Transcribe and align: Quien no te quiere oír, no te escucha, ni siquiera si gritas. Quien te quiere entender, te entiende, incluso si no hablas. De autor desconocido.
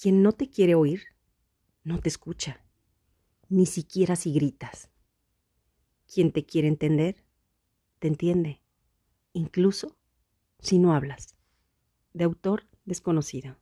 Quien 0.00 0.22
no 0.22 0.30
te 0.30 0.48
quiere 0.48 0.76
oír, 0.76 1.02
no 1.82 1.98
te 1.98 2.08
escucha, 2.08 2.64
ni 3.48 3.66
siquiera 3.66 4.14
si 4.14 4.32
gritas. 4.32 4.90
Quien 6.06 6.30
te 6.30 6.46
quiere 6.46 6.68
entender, 6.68 7.24
te 7.98 8.06
entiende, 8.06 8.62
incluso 9.32 9.96
si 10.60 10.78
no 10.78 10.94
hablas. 10.94 11.34
De 12.12 12.22
autor 12.22 12.68
desconocido. 12.84 13.56